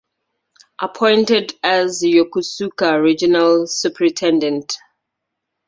Appointed 0.79 1.53
as 1.61 2.01
Yokosuka 2.01 2.99
Regional 3.03 3.67
Superintendent. 3.67 4.75